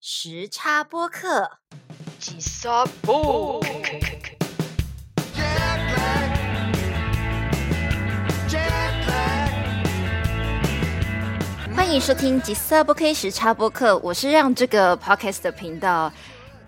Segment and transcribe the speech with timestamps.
[0.00, 1.50] 时差播客。
[11.74, 13.98] 欢迎收听吉萨播 K 时差播客。
[13.98, 16.12] 我是让这个 podcast 的频道，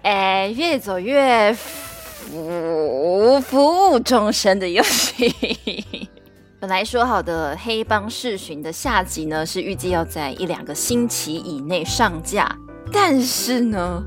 [0.03, 6.11] 哎，越走越服服务众生的游戏。
[6.59, 12.59] 本来说好的黑帮试巡的下集呢，是预计要在一两个星期以内上架。
[12.93, 14.03] 但是呢，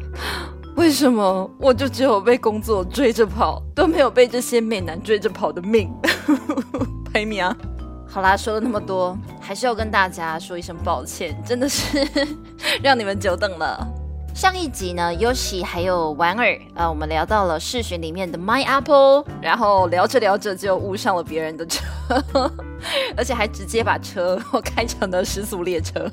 [0.76, 5.90] 为什么我就只有被工作追着跑，都没有被这些美男追着跑的命？
[7.14, 7.56] 排名啊！
[8.08, 12.08] 好啦，说了那么多，还是要跟大家说一声抱歉，真的是
[12.84, 13.88] 让你们久等了。
[14.34, 21.84] 上一集呢，Yoshi 还有玩儿，呃，我们聊到了视讯里面的 My Apple，然后聊着聊着就误上了别人的车，
[23.16, 26.10] 而且还直接把车 开成了时速列车。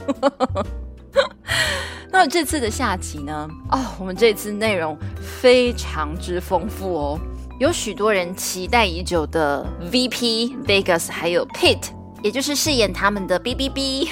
[2.13, 3.49] 那这次的下集呢？
[3.71, 7.21] 哦，我们这次内容非常之丰富哦，
[7.59, 11.89] 有许多人期待已久的 VP Vegas，还有 Pit，
[12.23, 14.11] 也就是饰演他们的 B B B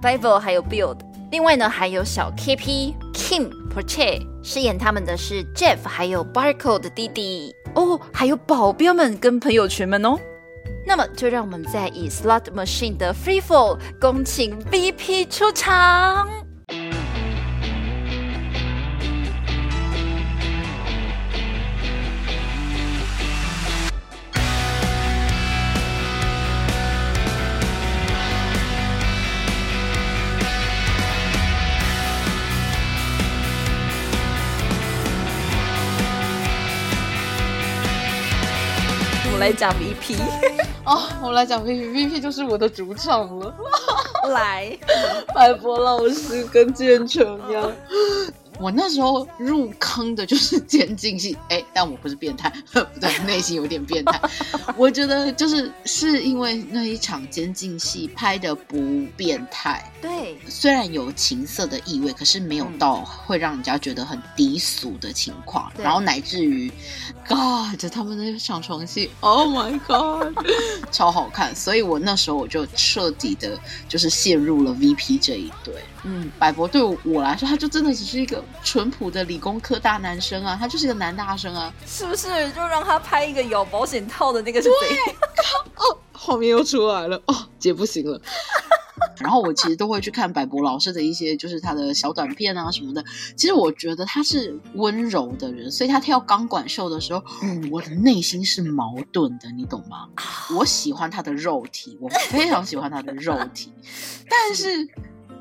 [0.00, 0.96] Bible，还有 Build。
[1.30, 10.18] 另外呢，还有小 KP Kim Porche 饰演他们的是 Jeff，还有 Barco 的弟弟哦，还有保镖们跟朋友群们哦。
[10.84, 16.49] 那么就让我们再以 Slot Machine 的 Free Fall 恭请 VP 出场。
[39.40, 40.16] 来讲 VP，
[40.84, 43.54] 哦，我来讲 VP，VP 就是我的主场了。
[44.28, 44.78] 来，
[45.34, 47.62] 白博老师跟建成呀。
[48.60, 54.20] 我那时候入坑的就是监禁戏，哎，但我不是变态，不 对，内心有点变态。
[54.76, 65.72] 我觉得就是是因为那一场监禁戏拍的不变态，对，虽然有情色的意味，可是没有到会让人家觉得很低俗的情况。
[65.74, 66.70] 对然后乃至于
[67.26, 70.36] ，God，他们那场床戏，Oh my God，
[70.92, 71.56] 超好看。
[71.56, 75.74] 所以我那时候我就彻底的，就是陷入了 VP 这一对。
[76.04, 81.72] 嗯，百博对我来说，他就真的只是一个淳朴的理工科大男生啊，他就是一个男大生啊。
[81.86, 84.96] 是不是就让他拍一个有保险套的那个是谁？
[86.12, 88.20] 画面又出来了，哦，姐不行了。
[89.18, 93.02] 然后我其实都会去看百博老师的一些，就是他的小短片啊什么的。
[93.34, 100.06] 其实我觉得他是温柔的人，所以他跳钢管秀的时候，嗯我的内心是矛盾的，你懂吗？
[100.54, 103.72] 我喜欢他的肉体，我非常喜欢他的肉体，
[104.28, 104.86] 但是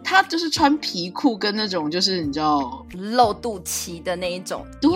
[0.09, 4.92] 他就是穿皮裤跟那种就是你知道露肚脐的那一种，对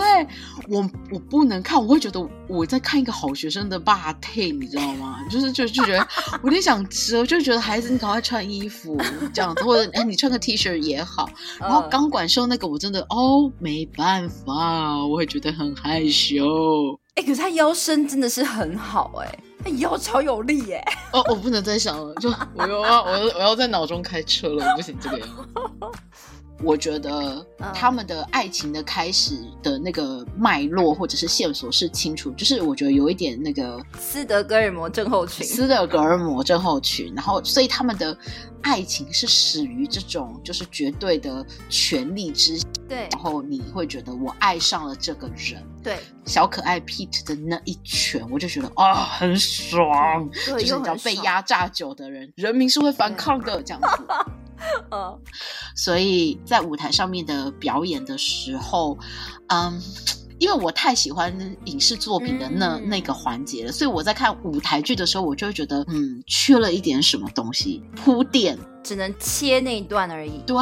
[0.67, 5.19] 我，我不能看，我会觉得我在看一个好学生的霸退，你知道吗？
[5.29, 5.99] 就是就就觉得
[6.41, 6.83] 我有点想
[7.15, 8.97] 我，就觉得孩子你赶快穿衣服
[9.31, 11.29] 这样子，或者哎你穿个 T 恤也好。
[11.59, 16.97] 然后嗯钢管秀那个我真的哦没办法，我会觉得很害羞。
[17.13, 25.29] 哎、可是他腰身真的是很好哎、他腰超有力耶、哦，我不能再想了，就我又要我要我要在脑中开车了，我不行这个样。
[26.63, 27.71] 我觉得嗯。
[27.73, 38.15] 他们的爱情的开始的那个脉络或者是线索是清楚，就是我觉得有一点那个斯德哥尔摩症候群，斯德哥尔摩症候群，然后所以他们的
[38.61, 43.07] 爱情是始于这种就是绝对的权力之下，对。
[43.11, 45.61] 然后你会觉得我爱上了这个人。
[45.81, 45.97] 对。
[46.25, 53.87] 小可爱 Pete 的那一拳，我就觉得啊、很爽，对，就是你知道被压榨久的人，人民是会反抗的这样子。
[54.91, 55.19] 嗯，
[55.75, 58.97] 所以在舞台上面的表演的时候，
[59.47, 59.81] 嗯。
[60.39, 61.33] 因为我太喜欢
[61.65, 68.57] 影视作品的那、嗯那个环节了，所以我在看舞台剧的时候，我就会觉得，嗯，缺了一点什么东西铺垫。
[68.83, 70.41] 只能切那一段而已。
[70.45, 70.57] 对，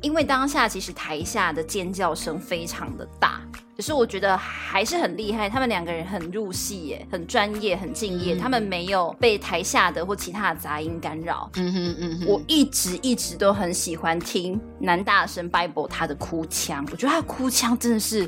[0.00, 3.40] 因为当下其实台下的尖叫声非常的大，
[3.76, 11.50] 可是我觉得还是很厉害，他们两个人很入戏耶，很专业，很敬业，嗯他们没有被台下的或其他的杂音干扰。
[11.56, 18.22] 嗯哼嗯哼，我一直一直都很喜欢听男大生 Bible 他的哭腔，我觉得他的哭腔真的是、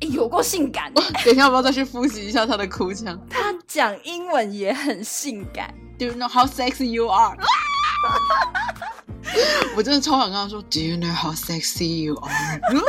[0.00, 5.72] 诶有够性感，等一下要不要再去复习一下他的哭腔他讲英文也很性感。
[5.98, 7.36] ？Do you know how sexy you are？
[9.76, 12.60] 我真的超想跟他说，Do you know how sexy you are？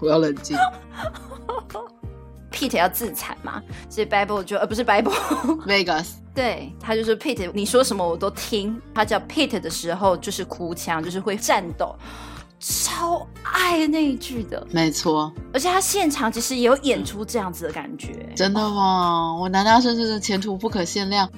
[0.00, 0.56] 我要冷静。
[2.50, 8.80] Pete 要自残嘛，所以 Bible 就呃不是 Bible，Vegas， 对他就是 Pete，你说什么我都听。
[8.94, 11.94] 他叫 Pete 的时候，就是哭腔，就是会颤抖，
[12.58, 14.66] 超爱那一句的。
[14.70, 18.26] 没错，而且他现场其实也有演出这样子的感觉。
[18.34, 19.36] 真的吗？
[19.38, 21.28] 我男大生真的前途不可限量。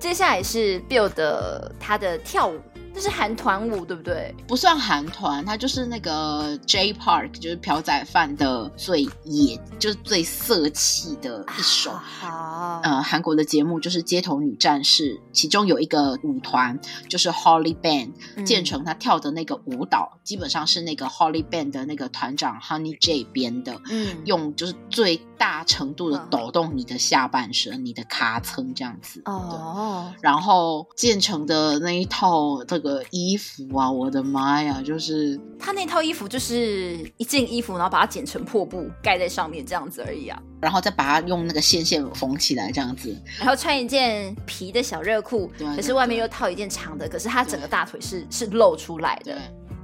[0.00, 2.58] 接下来是 Bill 的他的跳舞。
[2.92, 4.34] 这是韩团舞对不对？
[4.46, 11.92] 不算韩团，它就是那个 J Park，就是朴宰范的最野，就是最色气的一首。
[11.92, 16.78] 好，呃，韩国的节目就是街头女战士，其中有一个舞团
[17.08, 18.12] 就是 Holly Band，
[18.44, 29.22] 建成他跳的那个舞蹈，基本上是那个 Holly Band 的那个团长 Honey J 编的，嗯，用就是最大程度的抖动你的下半身，你的卡层这样子。
[29.24, 32.79] 哦，然后建成的那一套的。
[32.80, 34.82] 个衣服啊，我的妈呀！
[34.84, 40.40] 就是他那套衣服，就是一件衣服，然后把它剪成破布盖在上面这样子而已啊。
[40.60, 43.16] 然后再把它用那个线线缝起来这样子。
[43.38, 49.36] 然后穿一件皮的小热裤，可是外面又套一件长的，可是他整个大腿是是露出来的。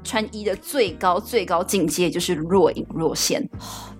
[0.05, 3.45] 穿衣的最高最高境界就是若隐若现，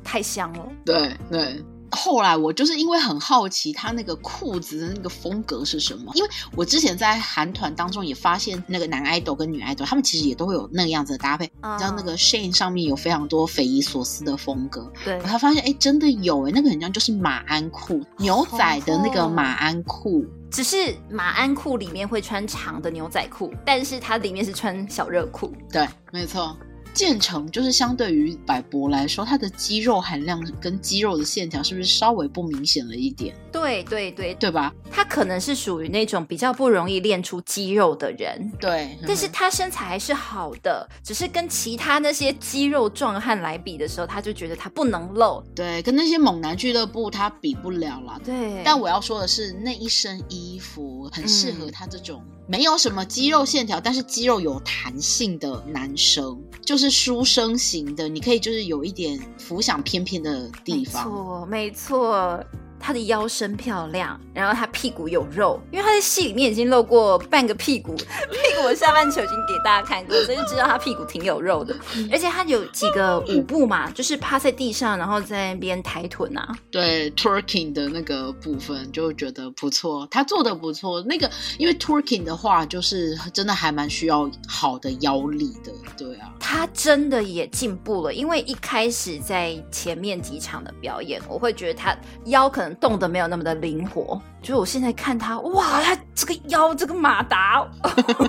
[0.05, 0.69] 太香了。
[0.85, 1.65] 对对。
[1.97, 11.47] 后来我就是因为很好奇他那个裤子的那个风格是什么，因为我之前在韩团当中也发现那个男爱豆跟女爱豆，他们其实也都会有那个样子的搭配。
[11.47, 25.53] 你知道那个 Shane 上面有非常多匪夷所思的风格，对，我才发现哎，真的有哎，那个很像就是马鞍裤，牛仔的那个马鞍裤，只是马鞍裤里面会穿长的牛仔裤，但是它里面是穿小热裤。
[25.73, 26.57] 对，没错。
[26.97, 33.37] 建成就是相对于百博来说，它的肌肉含量跟肌肉的线条是不是稍微不明显了一点？
[33.53, 34.73] 对对对，对吧？
[34.91, 38.99] 他可能是属于那种比较不容易练出肌肉的人，对。
[39.07, 45.45] 但是他身材还是好的，只是跟其他那些肌肉壮汉来比的时候，他就觉得他不能露。
[45.55, 48.19] 对，跟那些猛男俱乐部他比不了了。
[48.25, 48.63] 对。
[48.65, 56.97] 但我要说的是，那一身衣服很适合他这种没有什么肌肉线条，但是肌肉有弹性的男生，就是。
[56.97, 61.05] 书生型的，你可以就是有一点浮想翩翩的地方。
[61.05, 62.45] 没错，没错。
[62.87, 67.97] 他的腰身漂亮，然后她屁股有肉，因为她在戏里面已经露过半个屁股，
[68.31, 71.75] 屁股的下半球已经给大家看过，所以就知道她屁股挺有肉的。
[72.13, 76.57] 而且她有几个舞步嘛，就是趴在地上，然后在那边抬臀啊。
[76.71, 81.03] 对，twerking 的那个部分就觉得不错，她做的不错。
[81.03, 81.29] 那个
[81.59, 85.73] 因为 twerking 的话，就是真的还蛮需要好的腰力的。
[85.99, 91.93] 对啊，她真的也进步了，因为一开始在前面几场的表演，我会觉得她
[92.27, 92.76] 腰可能。
[92.81, 97.67] 动的没有那么的灵活，就是我现在看他，哇，他这个腰，这个马达，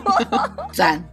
[0.74, 1.04] 赞。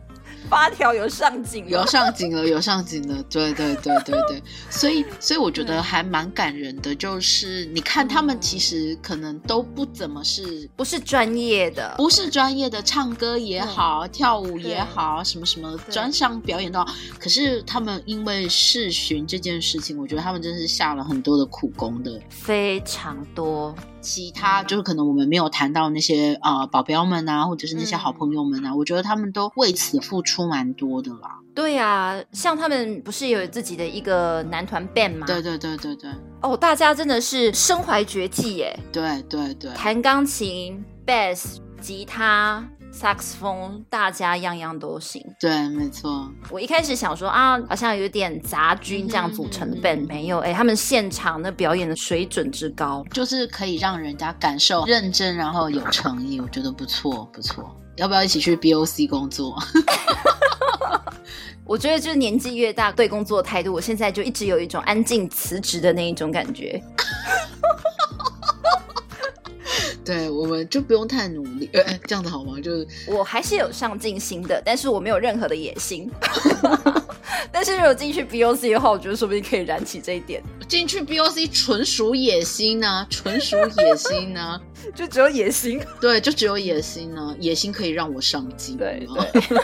[0.48, 16.86] 八条有上紧，有上紧了，有上紧了，对对对对对，所以所以我觉得还蛮感人的，就是你看他们其实可能都不怎么是，不是专业的，不是专业的，唱歌也好，跳舞也好，什么什么专项表演都好，
[17.18, 23.74] 可是他们因为试巡这件事情，我觉得他们真是下了很多的苦功的，非常多。
[24.04, 31.40] 其他就是可能我们没有谈到那些啊保镖们啊，或者是那些好朋友们啊，我觉得他们都为此付出蛮多的啦。
[31.54, 35.26] 对呀，像他们不是有自己的一个男团 band 吗？
[35.26, 36.10] 对对对对对。
[36.42, 38.78] 哦，大家真的是身怀绝技耶！
[38.92, 42.62] 对对对，弹钢琴、bass、吉他。
[42.96, 45.20] 萨克斯风，大家样样都行。
[45.40, 46.30] 对，没错。
[46.48, 50.38] 我一开始想说啊，好像有点杂军这样组成的 band，没有。
[50.38, 56.40] 哎，他们现场的表演的水准之高，就是可以让人家感受认真，然后有诚意。
[56.40, 57.68] 我觉得不错，不错。
[57.96, 59.60] 要不要一起去 BOC 工作？
[61.66, 66.80] 我觉得就是年纪越大，对工作态度，我现在就一直有一种安静辞职的那一种感觉。
[70.04, 71.70] 对，我们就不用太努力，
[72.06, 72.60] 这样子好吗？
[72.62, 76.10] 就是我还是有上进心的，但是我没有任何的野心。
[77.50, 80.42] 但是如果进去 BOC 的话，我觉得说不定可以燃起这一点。
[80.68, 84.60] 进去 BOC 纯属野心呢，纯属野心呢，
[84.94, 85.80] 就只有野心。
[86.00, 88.76] 对，就只有野心呢，野心可以让我上进。
[88.76, 89.30] 对对。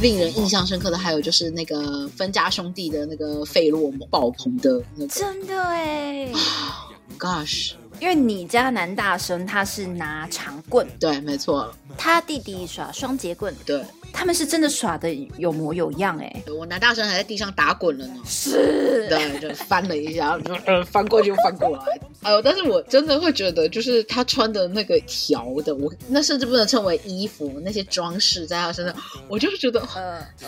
[0.00, 6.32] 令人印象深刻的还有就是那个分家兄弟的那个费洛蒙爆棚的那个，真的哎，
[7.18, 13.84] Gosh，因为你家男大生他是拿长棍，对，没错，他弟弟耍双节棍，对。
[14.12, 20.38] 他们是真的耍的有模有样哎，我男大生还在地上打滚了呢，是，对，就翻了一下，
[20.86, 22.42] 翻过去又翻过来，哎呦！
[22.42, 28.94] 但是我真的会觉得，就是他穿的那个条的，我那甚至不能称为衣服，那些装饰在他身上，
[29.28, 29.82] 我就觉得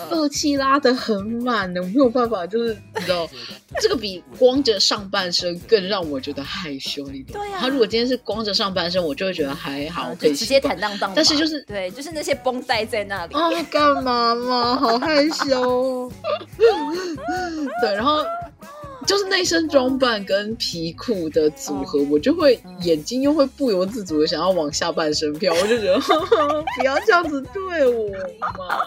[0.08, 3.28] 色气拉的很满的，我没有办法，就是你知道，
[3.80, 7.38] 这个比光着上半身更让我觉得害羞一点。
[7.38, 11.12] 对呀，他如果今天是光着上半身，我就会觉得还好，可以直接坦荡荡。
[11.14, 13.34] 但是就是对，就是那些绷带在那里。
[13.70, 14.76] 干嘛嘛？
[14.76, 16.10] 好害羞。
[17.80, 18.24] 对，然后
[19.06, 25.98] 就是那身装扮跟皮裤的组合，我就会眼睛又会不由自主的想要往下半身飘， 我就觉得
[26.78, 28.08] 不要这样子对我
[28.40, 28.78] 嘛，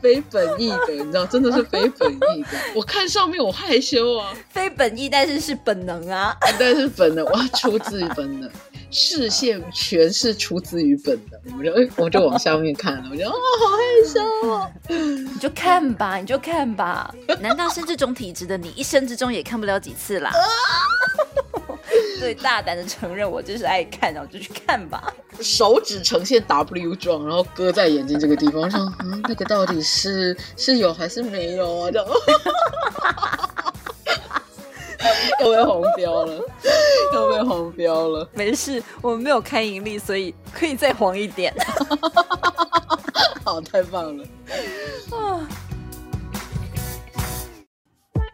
[0.00, 2.48] 非本意的，你知道，真的是非本意的。
[2.74, 8.50] 我看上面我害羞啊，非本意，但是是本能啊，但是本能，我要出自于本能。
[8.92, 14.70] 视线全是出自于本能，我就我就往下面看了，我觉得啊好害羞哦。
[15.32, 17.12] 你就看吧，你就看吧。
[17.40, 20.30] 难道是这种体质的你一生之中也看不了几次啦？
[22.20, 25.12] 对，大胆的承认我就是爱看，然后就去看吧。
[25.40, 31.90] 手指呈现 W 状，然后搁在眼睛这个地方，说嗯，那个到底是是有还是没有啊？
[35.02, 35.44] 的。
[35.44, 36.40] 又被红标了，
[37.14, 38.28] 又被红标了。
[38.32, 41.54] 没事，我们没有开盈利，所以可以再黄一点。
[43.44, 44.24] 好，太棒了。
[45.10, 45.46] 啊，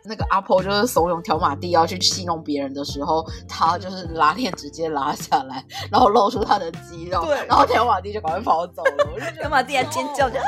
[0.04, 9.30] 那个阿婆就是怂恿条马蒂要去戏弄别人的时候，他就是拉链直接拉下来，然后露出他的肌肉，对，然后条马蒂就赶快跑走了。
[9.38, 10.38] 条马蒂还尖叫 着，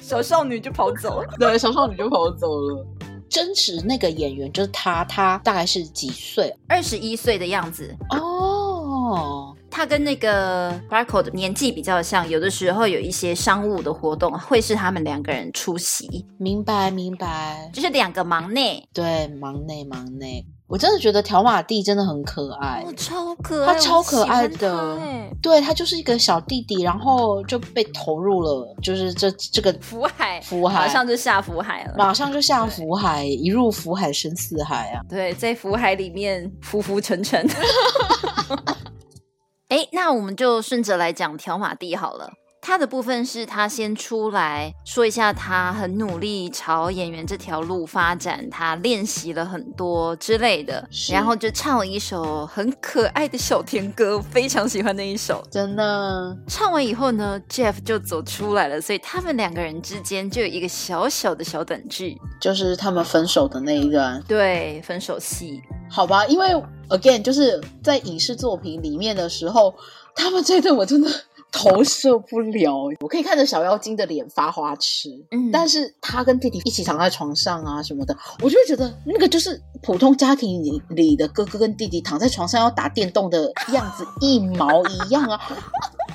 [0.00, 1.28] 小少女就跑走了。
[1.38, 2.86] 对，小少女就跑走了。
[3.28, 6.54] 真实那个演员就是他，他大概是几岁？
[6.68, 9.54] 二十一岁的样子哦。
[9.70, 16.26] 他跟那个 Barco 的年纪比较像，有的时候有一些商务的活动会是他们两个人出席。
[16.38, 18.88] 明白，明白，就是两个忙内。
[18.92, 20.46] 对，忙内，忙内。
[20.68, 24.98] 我真的觉得条马弟真的很可爱，哦超可爱，他超可爱的，
[25.40, 35.00] 对他就是一个小弟弟，然后就被投入了，就是这这个 福海，福海马上就下福海了，马上就下福海，一入福海深似海啊！
[35.08, 37.46] 对，在福海里面浮浮沉沉。
[39.68, 42.32] 哎，那我们就顺着来讲条马弟好了。
[42.66, 55.40] 他的部分是他先出来说一下，他很努力朝演员这条路发展，他练习了很多之类的，然后就唱了一首很可爱的小甜歌，非常喜欢那一首。
[55.48, 64.20] 真的，唱完以后呢，Jeff 就走出来了，所以他们两个人之间就有一个小小的小短剧，就是他们分手的那一段。
[64.26, 65.62] 对，分手戏。
[65.88, 66.48] 好吧，因为
[66.88, 69.72] again 就是在影视作品里面的时候，
[70.16, 71.08] 他们这段我真的。
[71.52, 85.40] 投射不了，我可以看着小妖精的脸发花痴，嗯，但是他跟弟弟一起躺在床上啊什么的，我就会觉得那个就是普通家庭里里的哥哥跟弟弟躺在床上要打电动的样子一毛一样啊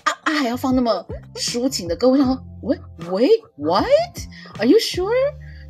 [0.03, 0.33] 啊 啊！
[0.33, 5.09] 还要放那么抒情的歌，我想说，喂喂，what？Are you sure？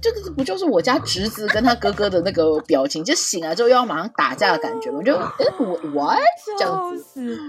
[0.02, 4.98] 这个不就是我家侄子跟他哥哥的那个表情，就醒来之后又要马上打架的感觉吗？
[4.98, 6.20] 我就哎我 what
[6.58, 7.40] 这样子。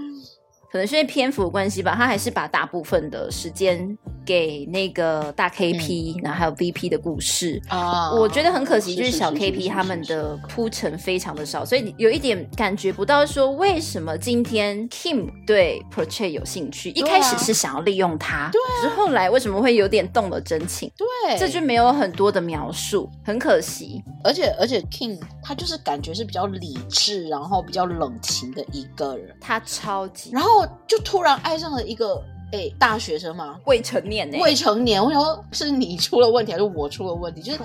[0.73, 8.11] 可能是因为篇幅关系吧，他还是把大部分的时间给那个大 KP，然后还有 VP 的故事啊。
[8.11, 16.89] 我觉得很可惜，就是小 KP 他们的铺陈非常的少，所以有一点感觉不到说为什么今天 Kim 对 p r o c h e 有兴趣。
[16.89, 20.91] 一开始是想要利用他，对，是后来为什么会有点动了真情？
[20.97, 24.03] 对，这就没有很多的描述，很可惜。
[24.23, 30.62] 而且而且 Kim 他就是感觉是比较理智，然后比较冷情的一个人，他超级，然后。
[30.87, 34.37] 就突然爱上了一个哎大学生嘛，未成年呢？
[34.41, 37.41] 未成年，我想说是你出了问题还是我出了问题？
[37.41, 37.59] 就是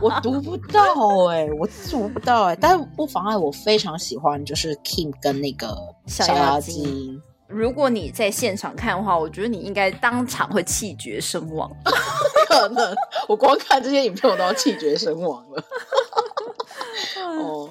[0.00, 0.82] 我读不到
[1.30, 7.20] 哎， 我读不到哎，但不妨碍我非常喜欢，就是 Kim 跟那个小妖精。
[7.48, 11.70] 如果你在现场看的话，我觉得你应该当场会气绝身亡。
[12.48, 12.94] 可能
[13.28, 15.64] 我光看这些影片，我都要气绝身亡了。
[17.38, 17.70] 哦。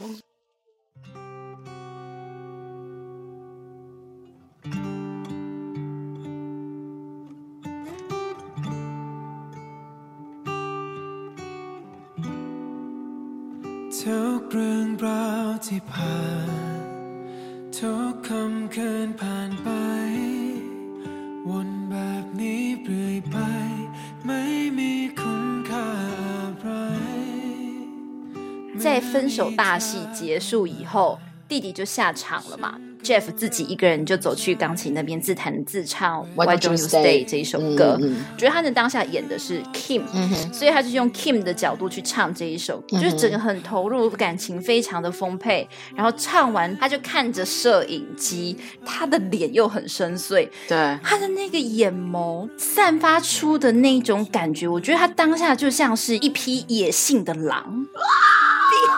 [28.77, 31.17] 在分手大戏结束以后。
[31.47, 37.97] 弟弟就下场了嘛，Jeff 自己一个人就走去钢琴那边自弹自唱《Why Don't You Stay？Stay》这一首歌。
[38.01, 45.67] 嗯嗯觉得他的当下演的是 Kim，、嗯，所以他就用 Kim 的角度去唱这一首，嗯就是整个很投入，感情非常的丰沛。
[45.95, 57.85] 然后唱完，他就看着摄影机，他的脸又很深邃，对，他的那个眼眸散发出的那种感觉，我觉得他当下就像是一匹野性的狼。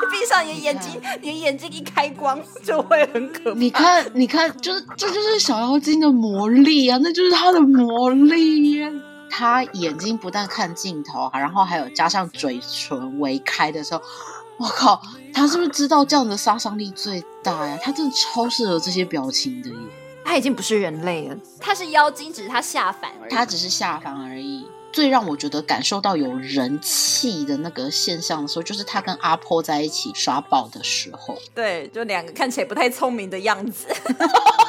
[0.09, 3.59] 闭闭上你的眼睛，你的眼睛一开光就会很可怕。
[3.59, 8.91] 你看，你看，就是这就是小妖精的魔力啊，那就是他的魔力呀、
[9.29, 14.01] 他眼睛不但看镜头啊，然后还有加上嘴唇微开的时候，
[14.57, 15.01] 我靠，
[15.33, 17.77] 他是不是知道这样的杀伤力最大呀？
[17.81, 19.75] 他真的超适合这些表情的耶。
[20.25, 23.33] 他已经不是人类了，他是妖精，只是他下凡而已。
[23.33, 24.67] 他只是下凡而已。
[24.97, 31.37] 最让我觉得感受到有人气的那个现象的时候，就是他跟阿婆在一起耍宝的时候。
[31.53, 33.85] 对，就两个看起来不太聪明的样子。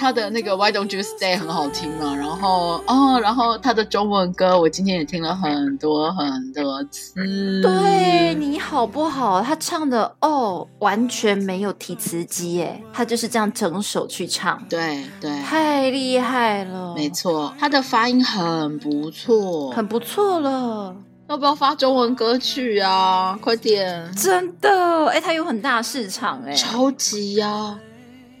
[0.00, 7.12] 他的那个 Why Don't You Stay 很好听嘛，然后哦，然后他的中文歌我今天也听了很多很多次。
[7.60, 9.42] 对你好不好？
[9.42, 19.70] 他唱的哦，完全没有提词机耶，他就是这样整首去唱，对对，太厉害了，没，错，他的发音很不错。
[19.72, 20.96] 很不错了，
[21.28, 23.38] 要不要发中文歌曲啊？
[23.42, 26.54] 快点，真的，哎，他有很大市场哎。
[26.54, 27.78] 超级呀、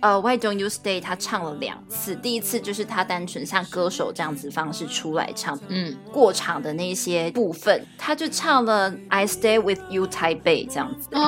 [0.00, 1.00] 呃，Why Don't You Stay？
[1.00, 11.08] 他唱了两次，第一次就是他单纯像歌手这样子方式出来唱，嗯，过场的那些部分，他就唱了 I Stay With You Taipei 这样子。
[11.12, 11.20] 哦，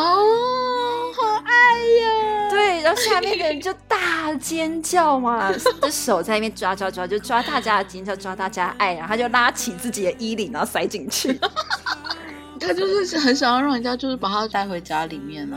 [1.15, 2.51] 好爱呀！
[2.51, 5.53] 对，然后下面的人就大尖叫嘛，
[5.83, 11.39] 这手在那边抓抓抓，就抓大家的尖叫，抓大家的爱，然后他就拉起自己的衣领，然后塞进去。
[12.59, 15.57] 他就是很想要让人家就是把他带回家里面呢、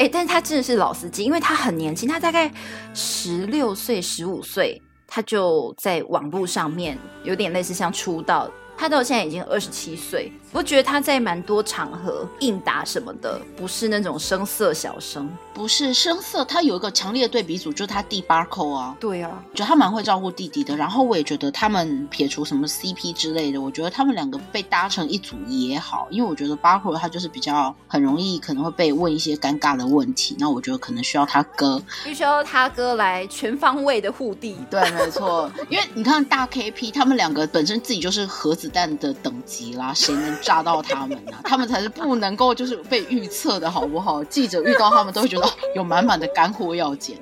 [0.00, 2.50] 哎，但是他真的是老司机，因为他很年轻，他大概
[2.94, 8.50] 十六岁、十五岁，他就在网络上面有点类似像出道。
[8.78, 15.30] 他到现在已经二十七岁，我觉得他在蛮多场合应答什么的，不是那种声色小生。
[15.52, 20.74] 不是声色，他有一个强烈的对比组，就是他弟巴扣啊，对啊，觉得他蛮会照顾弟弟的。
[20.74, 31.82] 然后我也觉得他们撇除什么 CP 之类的，我觉得他们两个被搭成一组也好，因为我觉得巴扣他就是比较很容易可能会被问一些尴尬的问题，那我觉得可能需要他哥。
[32.04, 34.56] 必须要他哥来全方位的护弟。
[34.70, 44.22] 对，没错，因为你看大 KP 他们两个本身自己就是核子弹的等级啦，谁能炸到他们呢、他们才是不能够就是被预测的好不好？
[44.24, 47.16] 记者遇到他们都会觉得哦有满满的干货要捡。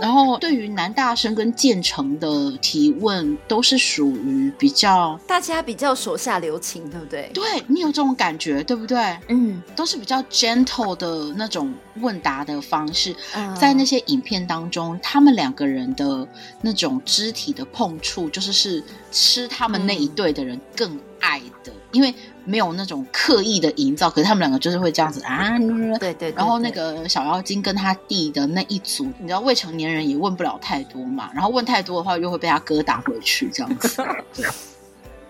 [0.00, 7.28] 然后对于南大生跟建成的提问，都是属于比较，大家比较手下留情，对不对？
[7.34, 9.18] 对你有这种感觉，对不对？
[9.26, 16.26] 嗯，都是比较 gentle 的那种问答的方式，嗯在那些影片当中，他们两个人的
[16.60, 22.14] 那种肢体的碰触，就是是吃他们那一对的人更爱的，因为
[22.48, 25.58] 没有那种刻意的营造，可是他们两个就是会这样子啊。
[26.00, 34.02] 对对对然后那对个小妖精跟他弟的那一组，你知道未成年人也问不了太多嘛，然后问太多的话又会被他哥打回去，这样子。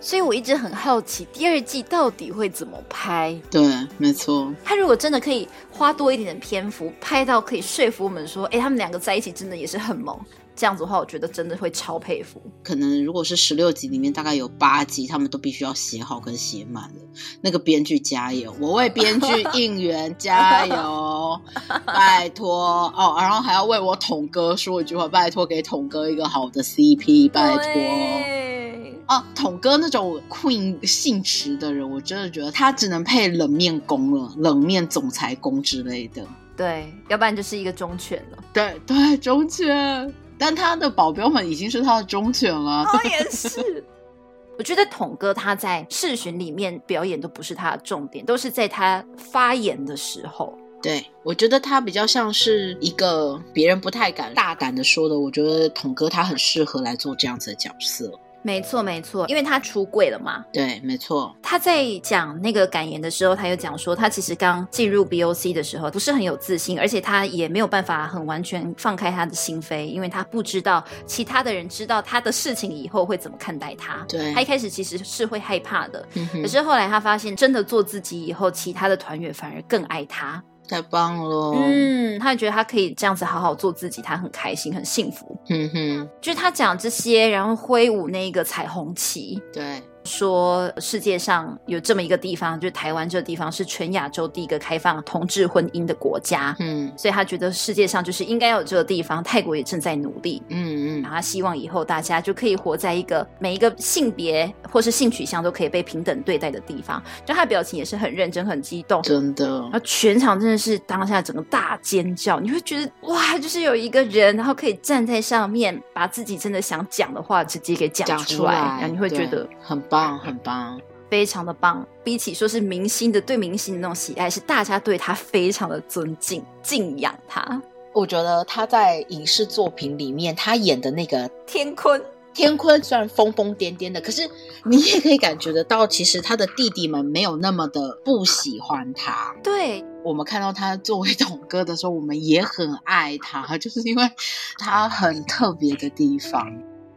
[0.01, 3.37] 所以我一直很好奇，第二季到底会怎么拍？
[3.51, 4.55] 对，没错。
[4.65, 10.17] 他如果真的可以花多一点的篇幅，拍到可以说服我们说，哎，他们两个在一起真的也是很萌。
[10.59, 12.43] 这样子的话，我觉得真的会超佩服。
[12.65, 16.97] 可能如果是十六集里面，大概有八集他们都必须要写好跟写满了。
[17.41, 21.41] 那个编剧加油，我为编剧应援加油，
[21.87, 23.17] 拜托哦！
[23.21, 27.63] 然后还要为我统哥说一句话，拜托给统哥一个好的 CP，拜托。
[27.73, 36.27] 对啊，统哥那种 queen 性质的人，我真的觉得他只能配冷面公了，冷面总裁公之类的。
[36.57, 38.39] 对，要不然就是一个忠犬了。
[38.53, 42.85] 对对，忠犬，但他的保镖们已经是他的忠犬了。
[42.85, 43.85] 哦，也是。
[44.59, 50.53] 我觉得统哥他在视巡里面表演都不是他的重点，都是在他发言的时候。
[50.83, 58.13] 对，我觉得他比较像是一个别人不太敢大胆的说的，我觉得统哥他很适合来做这样子的角色。
[58.43, 60.45] 没错，没错，因为他出柜了嘛。
[60.53, 74.05] 对，没错，他在讲那个感言的时候，他有讲说，他其实刚进入 BOC 的时候不是很有自信，而且他也没有办法很完全放开他的心扉，因为他不知道其他的人知道他的事情以后会怎么看待他。
[74.09, 80.43] 对他一开始其实是会害怕的，嗯可是后来他发现，真的做自己以后，其他的团员反而更爱他。
[80.69, 81.55] 太棒了。
[81.57, 85.37] 嗯，他也觉得他可以这样子好好做自己，他很开心，很幸福。
[85.49, 96.91] 嗯哼，就是他讲这些，然后挥舞那个彩虹旗，对，说世界上有这么一个地方，就是台湾这个地方是全亚洲第一个开放同志婚姻的国家，嗯。
[96.97, 100.43] 所以他觉得世界上就是应该有这个地方，泰国也正在努力。
[100.49, 107.03] 嗯嗯，然后他希望以后大家就可以活在一个每一个性别或是性取向都可以被平等对待的地方。
[107.27, 109.61] 就他的表情也是很认真、很激动，真的。
[109.63, 120.81] 然后全场真的是当下整个大尖叫，你会觉得哇，就是有一个人，然后可以站在上面，把自己真的想讲的话直接给讲出来，然后你会觉得很棒很棒。
[121.11, 121.87] 非常的棒。
[122.05, 127.63] 比起说是明星的对明星的那种喜爱，是大家对他非常的尊敬、敬仰他。
[127.95, 132.01] 我觉得他在影视作品里面，他演的那个天坤，
[132.35, 134.29] 天坤虽然疯疯癫癫的，可是
[134.65, 139.35] 你也可以感觉得到，其实他的弟弟们没有那么的不喜欢他。
[139.43, 144.11] 对，我们看到他作为董哥的时候，我们也很爱他，就是因为
[144.59, 146.47] 他很特别的地方。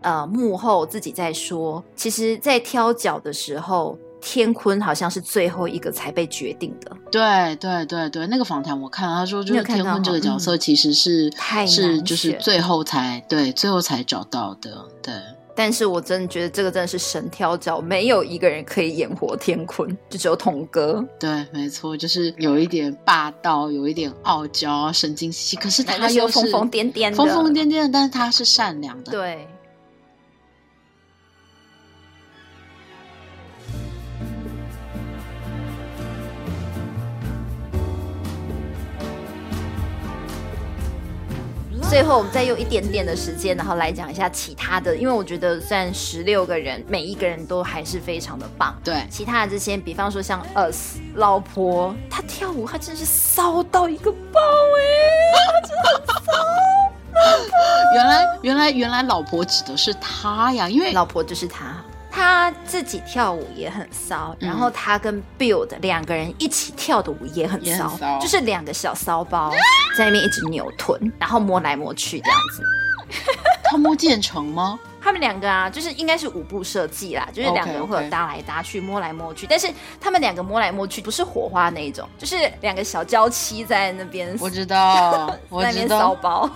[0.01, 6.91] 呃，幕后自己在说，其实，在挑角的时候，天坤好像是最后一个才被决定的。
[7.11, 15.13] 对对对对，那个访谈我看了，他说就是天坤这个角色其实是、太是就是最后才对最后才找到的，对。
[15.53, 21.05] 但是我真的觉得这个真的是神挑角，没有一个人可以演活天坤，就只有童哥。
[21.19, 29.11] 对，没错，就是有一点霸道，有一点傲娇、神经兮兮，可是他又疯疯癫癫的疯疯癫癫的，但是他是善良的。
[29.11, 29.45] 对，
[41.91, 48.73] 最后，我们再用一点点的时间，然后来讲一下其他的，因为我觉得虽然十六个人，每一个人都还是非常的棒。
[48.81, 49.05] 对。
[49.09, 54.81] 其他的这些，比方说像 us 老婆，她跳舞，她真是骚到一个爆哎、
[55.67, 56.31] 真的好骚
[57.93, 61.75] 原来原来原来老婆指的是他呀，因为老婆就是她，
[62.11, 69.49] 她自己跳舞也很骚，然后他跟 Build 两个人一起跳的舞也很骚，很骚就是两个小骚包
[69.97, 72.63] 在那边一直扭臀，然后摸来摸去这样子。
[73.71, 74.77] 他摸建成吗？
[75.03, 79.67] 他们两个啊，就是应该是舞步设计啦，就是两个人会有搭来搭去、摸来摸去，但是
[79.99, 86.49] 他们两个摸来摸去不是火花那一种，就是两个小娇妻在那边我知道， 我知在那边骚道，包。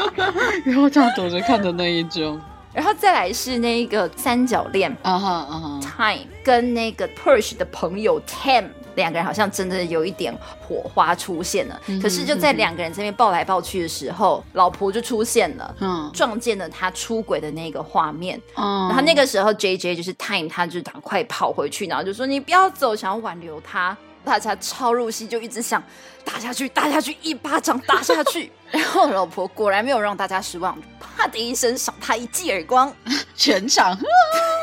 [0.64, 2.40] 然后这样躲着看的那一种。
[2.72, 11.80] 然后再来是那个三角恋啊哈啊哈，Time 跟那个 Perch 的朋友 Tam 两个人好像真的有一点火花出现了。
[12.02, 15.74] 可是就在两个人这边抱来抱去的时候，老婆就出现了。
[15.80, 23.96] 嗯撞见了他出轨的那个画面，嗯，然后那个时候 J J 就是 Time，他就赶快跑回去，然后就说你不要走，想要挽留他。
[24.22, 25.82] 大家超入戏，就一直想
[26.24, 28.52] 打下去，打下去，一巴掌打下去。
[28.70, 30.78] 然后老婆果然没有让大家失望，
[31.16, 32.92] 啪的一声赏他一记耳光。
[33.36, 33.96] 全场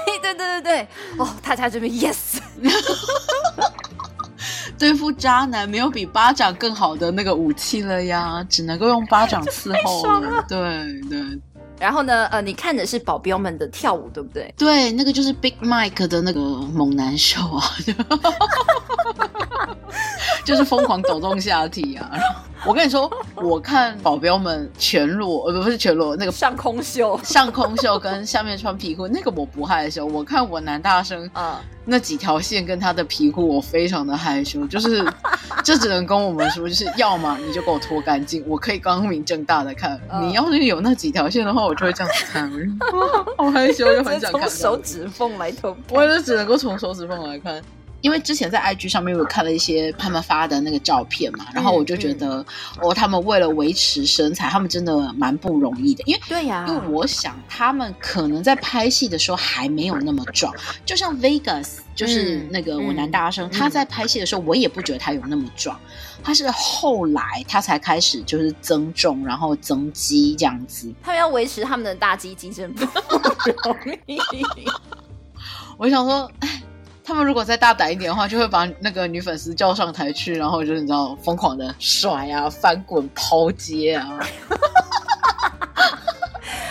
[0.06, 2.40] 对对对对对，哦，大家这边 yes，
[4.78, 10.04] 对付渣男没有比巴掌更好的那个武器了呀，只能够用巴掌伺候。
[10.48, 11.40] 对对
[11.80, 14.54] 然后呢，呃，你看的是保镖们的跳舞，对不对？
[14.58, 17.64] 对，那个就是 Big Mike 的那个猛男秀啊，
[20.44, 22.12] 就是疯狂抖动下体啊。
[22.66, 30.06] 我跟你说，我看保镖们全裸，呃，不不是全裸，那个上空秀，上空秀跟下面穿皮裤，那个我不害羞。
[30.06, 34.66] 我看我男大生啊、那几条线跟他的皮裤，我非常的害羞。
[34.68, 35.06] 就是
[35.64, 40.00] 这只能跟我们说，就是要么你就给我脱干净，我可以光明正大的看。
[40.12, 42.52] 嗯你要是有那几条线的话，我就会这样子看，
[43.38, 44.42] 好害羞，又很想看。
[44.42, 47.62] 从手指缝来偷我也只能够从手指缝来看。
[48.08, 52.38] 因为之前在 IG 上面有看了一些他们发的那个照片嘛，然后我就觉得，
[52.82, 56.02] 哦，他们为了维持身材，他们真的蛮不容易的。
[56.06, 65.78] 因为对呀、因为我想他们可能在拍戏的时候还没有那么壮，就像 Vegas，就是那个我男大生，嗯他在拍戏的时候，我也不觉得他有那么壮，
[66.24, 70.90] 他是后来他才开始就是增重，然后增肌这样子。
[71.04, 74.18] 他们要维持他们的大肌肌真不容易。
[75.78, 76.64] 我想说，哎，
[77.08, 84.20] 他们如果再大胆一点的话，就会把那个女粉丝叫上台去，然后就是你知道疯狂的甩啊、翻滚、抛接啊。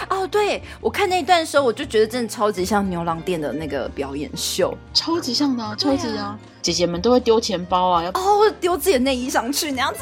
[0.11, 4.77] 哦，对我看那一段的时候，我就觉得真的超级像牛郎店的那个表演秀。
[4.93, 6.39] 超级像的、啊，超级对啊啊！
[6.61, 10.01] 姐姐们都会丢钱包啊，要哦，丢自己的内衣上去，那样子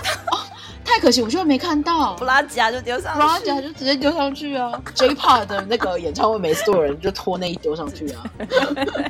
[0.84, 2.24] 太可惜，我居然没看到布。
[2.24, 3.46] 拉夹就丢上布拉去。
[3.46, 4.80] 夹就直接丢上去啊！
[4.94, 8.24] J-Pop 的那个演唱会，每次都有人就拖内衣丢上去啊。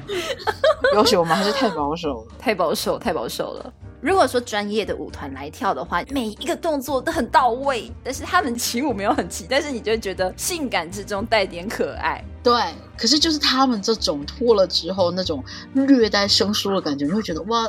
[0.94, 2.34] 要求我们还是太保守了。
[2.38, 3.72] 太保守，太保守了。
[4.00, 12.22] 如果说专业的舞团来跳的话，每一个动作都很到位，但是他们起舞没有很齐，但是你就会觉得性感之中带点可爱。
[12.44, 12.52] 对，
[12.98, 17.66] 可是就是他们这种脱了之后那种略带生疏的感觉，你会觉得哇，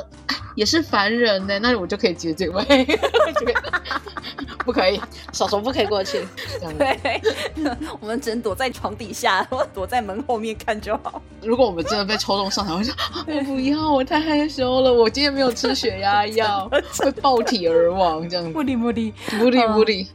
[0.54, 2.86] 也是凡人呢，那我就可以接这位，
[4.66, 5.00] 不可以，
[5.32, 6.28] 小虫不可以过去。
[6.78, 7.22] 对，
[8.00, 11.22] 我们只能躲在床底下，或躲在门后面看就好。
[11.40, 12.94] 如果我们真的被抽中上台，我说
[13.26, 18.52] 我不要，我太害羞了，我今天没有吃血压 药，会爆体而亡这样子。
[18.52, 20.06] 不离不离不离不离。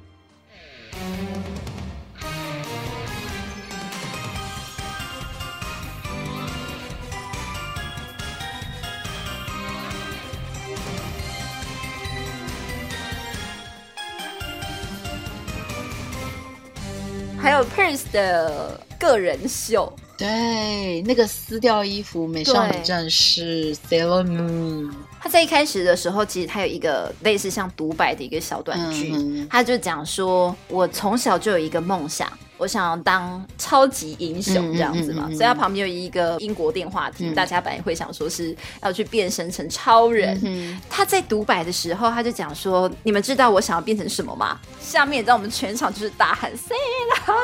[17.41, 40.79] 还有 Prince 的个人秀，对，那个撕掉衣服美少女战士 Sailor Moon，他在一开始的时候，其实他有一个类似像独白的一个小短剧，他就讲说：“我从小就有一个梦想。”我想要当超级英雄这样子嘛，所以他旁边有一个英国电话亭，大家本来会想说是要去变身成超人。
[40.87, 47.35] 他在独白的时候，他就讲说：“你们知道我想要变成什么吗？”下面你知道我们全场就是大喊 “Say l o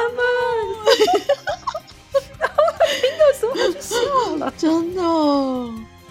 [2.40, 2.56] 然后
[3.02, 5.02] 听的时候他就笑了， 真的。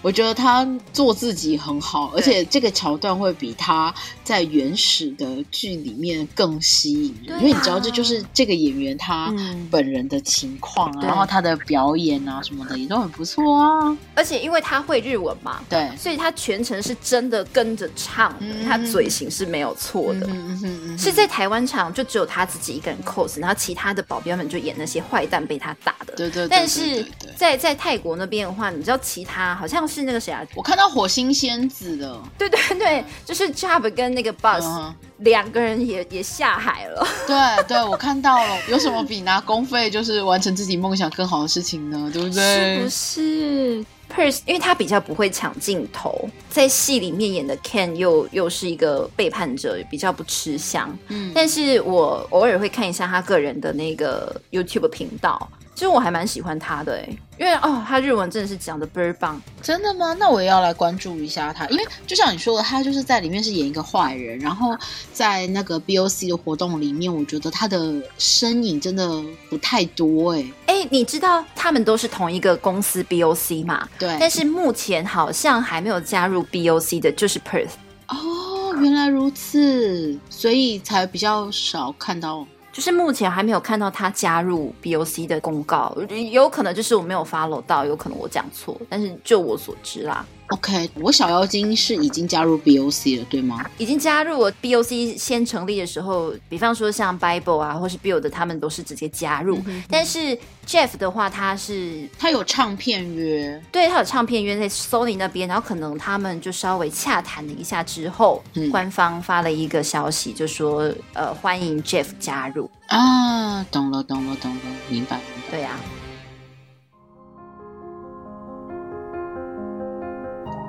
[0.07, 3.92] 我觉得他做自己很好，而且这个桥段会比他
[4.23, 9.35] 在原始的剧里面更吸引人，因为你知道这就是这个演员他
[9.69, 13.99] 本人的情况啊，然后他的表演啊什么的也都很不错啊。
[14.14, 18.33] 而且因为他会日文嘛，对，所以他全程是真的跟着唱，
[18.64, 20.29] 他嘴型是没有错的。
[20.29, 26.14] 嗯是在台湾场就只有他自己一个人 cos，然后其他的保镖们就演那些坏蛋被他打的。
[26.14, 26.47] 对对。
[26.47, 27.05] 但是
[27.37, 30.06] 在在泰国那边的话，你知道其他好像是。
[30.06, 30.46] 那个谁啊？
[30.54, 32.22] 我看到火星仙子了。
[32.38, 37.04] 对对对，就是 Job 跟那个 Bus 两个人也也下海了。
[37.26, 38.56] 对对，我看到了。
[38.68, 42.09] 有什么比拿公费就是完成自己梦想更好的事情呢？
[42.12, 42.76] 对不对？
[42.76, 44.40] 是不是 Purse？
[44.46, 50.96] 因为他比较不会抢镜头，在戏里面演的 Ken 又又是一个背叛者，比较不吃香。
[51.09, 55.50] 嗯，但是我偶尔会看一下他个人的那个 YouTube 频道。
[55.76, 57.06] 其实我还蛮喜欢他的哎，
[57.38, 59.40] 因为哦，他日文真的是讲的倍儿棒。
[59.60, 60.16] 真的吗？
[60.18, 64.74] 那我也要来关注一下他，因为就像你说的，他就是在里面是演一个坏人，然后
[65.12, 70.46] 在那个 BOC 的活动里面，我觉得他的身影真的不太多哎。
[70.64, 73.86] 哎，你知道他们都是同一个公司 BOC 嘛？
[73.98, 74.16] 对。
[74.18, 77.72] 但是目前好像还没有加入 BOC 的，就是 Perth。
[78.08, 82.46] 哦，原来如此，所以才比较少看到。
[82.76, 85.96] 就是目前还没有看到他加入 BOC 的公告，
[86.30, 90.22] 有可能就是我没有 follow 到，有可能我讲错，但是就我所知啦。
[90.50, 93.64] OK，我小妖精是已经加入 BOC 了，对吗？
[93.78, 99.61] 已经加入了 BOC 先成立的时候，比方说像 Bible 啊，或是 Build，他们都是直接加入。
[99.90, 115.76] 但是 Jeff 的话，他是他有唱片约，对他有唱片约在 Sony 那边，然后可能他们就稍微洽谈了一下之后，官方发了一个消息，就说呃欢迎 Jeff 加入啊，懂了，懂了，懂了，明白，明白对呀。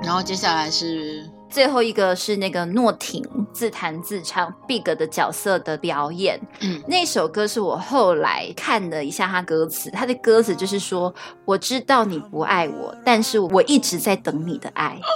[0.08, 1.22] 然后接下来是。
[1.50, 11.12] 最后一个是那个诺婷自弹自唱 Big 的角色的表演，嗯，那首歌是我后来看了一下他歌词，他的歌词就是说
[11.44, 14.98] ：“我知道你不爱我，但是我一直在等你的爱。”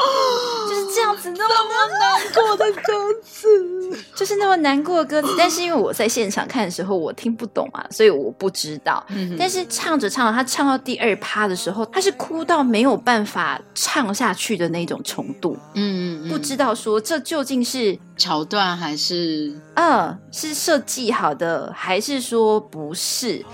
[0.69, 2.93] 就是这样子那么难过的歌
[3.23, 3.47] 词，
[4.17, 5.35] 就是那么难过的歌词。
[5.37, 9.05] 但是因为我在现场看的时候，我听不懂啊，所以我不知道。
[9.39, 15.57] 但是唱着唱着，他唱到第二趴的时候，他是哭到没有办法唱下去的那种程度。
[15.75, 16.22] 嗯。
[16.29, 23.45] 不知道说这究竟是桥段还是嗯是设计好的，还是说不是？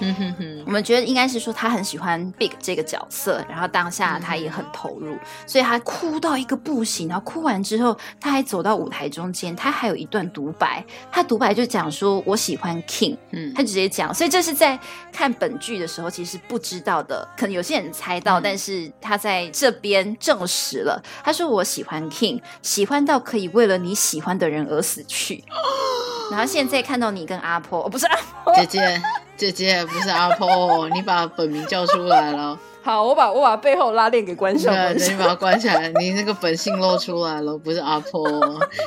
[0.66, 7.08] 我们觉得应该是说他很喜欢 Big 这个角色，然后当下他也很投入，所以他哭到一个不行。
[7.08, 10.84] 然后哭完之后，他还走到舞台中间，他还有一段独白。
[11.10, 14.12] 他独白就讲说：“我喜欢 King。”嗯，他直接讲。
[14.12, 14.78] 所以这是在
[15.10, 21.02] 看本剧的时候其实不知道的，可能有些人猜到，但是他在这边证实了。
[21.24, 25.42] 他说：“我喜欢 King。”喜欢到可以为了你喜欢的人而死去，
[26.30, 28.54] 然后现在看到你跟阿婆，不是阿婆。
[28.54, 29.02] 姐姐，
[29.36, 32.58] 姐姐不是阿婆，你把本名叫出来了。
[32.80, 38.26] 好，我把我把背后拉链给关上，你把它关起来，你那个本性露出来了，不是阿婆，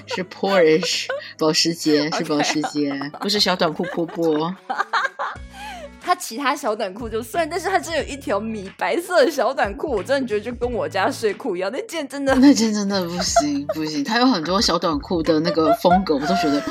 [0.07, 1.05] 是 Porsche
[1.37, 4.55] 保时捷，是保时捷，不是小短裤婆婆。
[6.11, 16.61] 他其他小短裤就算，但是他只有一条米白色的小短裤，我真的觉得就跟我家睡裤一样，那件真的 那件真的不行不行，他有很多小短裤的那个风格，我都觉得。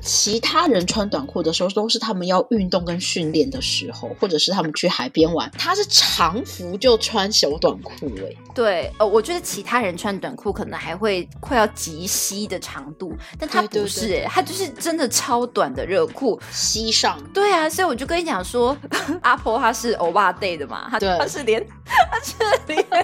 [0.00, 5.50] 其他人穿短裤的时候，都是他们要运动跟训练的时候，或者是他们去海边玩。
[5.58, 16.38] 他是长服就穿小短裤哎、对，呃，我觉得其他人穿短裤可能还会快要及膝的长度，但他不是、哎欸，他就是真的超短的热裤。
[16.52, 18.76] 膝上对啊，所以我就跟你讲说，
[19.22, 22.34] 阿婆她是欧巴 day 的嘛，她对她是连 她是
[22.66, 22.84] 连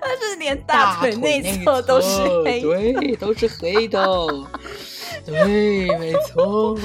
[0.00, 2.68] 她是连大腿内侧都是黑的。
[2.68, 4.04] 对，都是黑的，
[5.26, 6.76] 对，没错。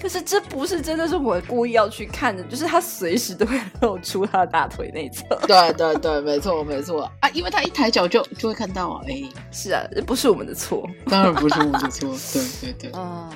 [0.00, 5.24] 可是这不是真的是我故意要去看的，就是他随时都会露出他的大腿内侧。
[5.46, 10.88] 对对对，没错没错啊，因为他一抬脚就就会看到啊，哎，是啊，这不是我们的错。
[11.06, 12.92] 当然不是我们的错，对对对。
[12.94, 13.28] 嗯，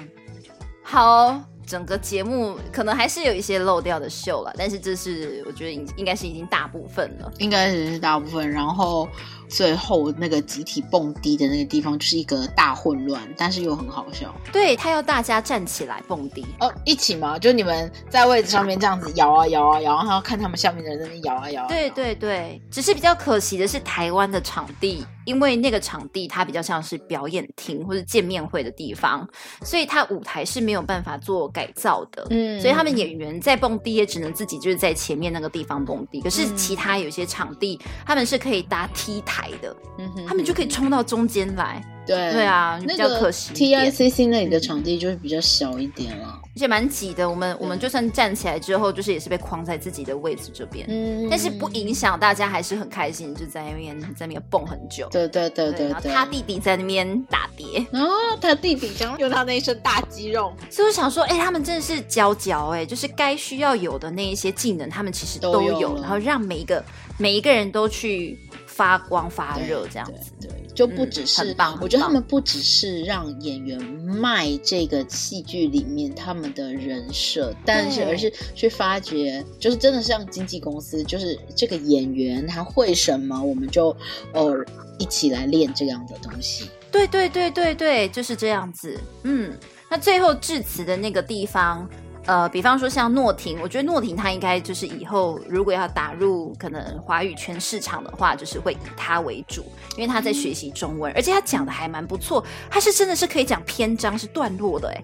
[0.83, 7.33] 好，整个节目可能还是有一些漏掉的秀了，但是这是我觉得应应该是已经大部分了。
[7.39, 9.09] 应该是大部分，然后
[9.53, 14.35] 最后那个集体蹦迪的那个地方就是一个大混乱，但是又很好笑。
[14.51, 21.69] 对他要大家站起来蹦迪，哦，一起吗，就你们在位置上面这样子摇啊摇啊摇，然后看他们下面的人在那边摇啊摇啊。
[21.69, 29.29] 对对对，只是比较可惜的是台湾的场地，因为那个场地它比较像是表演厅或者见面会的地方，
[29.63, 32.27] 所以它舞台是没有办法做改造的。
[32.31, 41.83] 嗯所以他们演员在蹦迪也只能自己就是在前面那个地方蹦迪，可是嗯其他有些场地他们是可以搭 T 台的，嗯哼他们就可以冲到中间来。
[42.05, 46.37] 对对啊，比那个较可惜 T 点 I C C 那里的场地就是比较小一点了。
[46.43, 47.31] 而且蛮挤的。
[47.31, 55.09] 我们我们就算站起来之后，就是也是被框在自己的位置这边，嗯但是不影响大家还是很开心，就在那边在那边蹦很久。
[55.13, 55.89] 对对对对对。
[55.91, 66.85] 然后他弟弟在那边打碟，然后他弟弟将用他那一身大肌肉所以我想说，哎、他们真的是佼佼，哎，就是该需要有的那一些技能，他们其实都有，都有然后让每一个
[67.17, 68.37] 每一个人都去
[68.73, 70.33] 发光发热这样子。
[70.41, 83.95] 对，对就不只是、嗯很棒我觉得他们不只是让演员卖这个戏剧里面他们的人设，但是而是去发掘，就是真的像经纪公司，就是这个演员他会什么，我们就
[84.33, 84.65] 呃
[84.99, 86.71] 一起来练这样的东西。
[86.91, 88.99] 对对对对对，就是这样子。
[89.25, 89.57] 嗯，
[89.91, 91.89] 那最后致辞的那个地方，
[92.27, 99.65] 呃，比方说像诺婷，我觉得诺婷她应该就是以后如果要打入可能华语圈市场的话，就是会以她为主，
[99.97, 105.03] 因为她在学习中文，而且她讲的还蛮不错，她是真的是可以讲篇章是段落的，哎，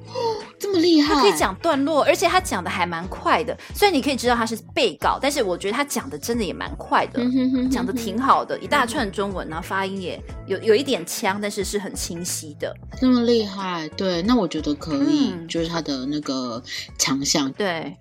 [0.59, 3.57] 这么厉害，她可以讲段落，而且她讲的还蛮快的。
[3.75, 7.21] 虽然你可以知道她是被告，但是我觉得她讲的真的也蛮快的。
[7.21, 12.73] 嗯哼哼讲的挺好的，一大串中文，然后发音也有有一点腔，但是是很清晰的。
[13.01, 16.63] 这么厉害，对，那我觉得可以，嗯就是她的那个
[17.09, 17.51] 强项。
[17.53, 17.97] 对。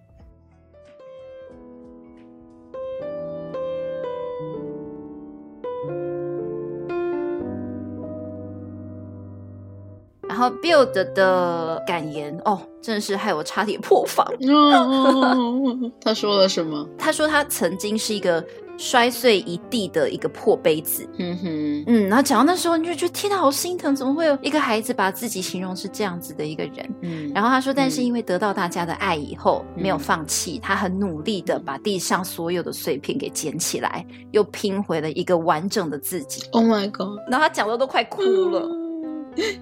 [10.27, 14.27] 然后 Build 的感言哦，真的是害我差点破防。
[14.41, 16.87] 哦，他说了什么？
[16.97, 18.45] 他说他曾经是一个
[18.77, 26.95] 摔碎一地的一个破杯子，嗯哼，嗯，然后讲到那时候，你就觉得天哪，好心疼，怎么会有一个孩子把自己形容是这样子的一个人？
[27.01, 36.43] 嗯，然后他说，但是嗯因为得到大家的爱以后，嗯没有放弃，他很努力的把地上所有的碎片给捡起来，又拼回了一个完整的自己。
[36.51, 38.69] Oh my god，然后他讲的都快哭了，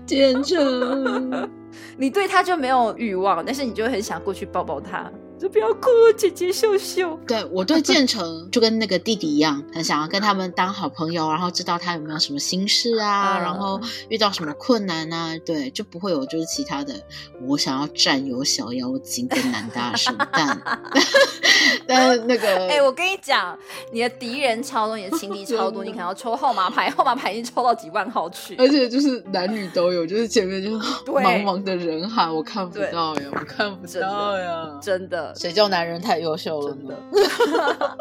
[0.05, 1.49] 建成，
[1.97, 7.19] 你对他就没有欲望，但是你就很想过去抱抱他，就不要哭，姐姐秀秀。
[7.27, 16.93] 对我对建成就跟那个弟弟一样，很想要跟他们当好朋友，然后知道他有没有什么心事啊，嗯然后遇到什么困难啊，对，就不会有就是其他的，
[17.41, 20.61] 我想要占有小妖精跟男大生， 但
[21.87, 23.57] 但那个，哎、我跟你讲，
[23.91, 28.55] 你的敌人超多，你的情敌超多，你可能要抽号码牌， 号码牌已经抽到几万号去。
[28.57, 36.73] 而且就是男女都有，就是前面就是茫茫的人海，我看不到呀，我看不到呀，真的，谁叫男人太优秀了。
[36.75, 37.97] 真呢的？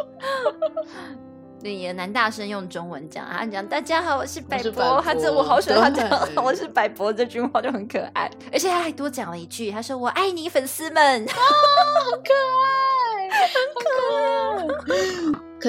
[1.63, 11.35] 你的男大生用中文讲，他讲大家好，我是百博，他这我好喜欢他对讲我是百博这句话就很可爱，而且他还多讲了一句，他说我爱你粉丝们，好
[12.23, 12.29] 可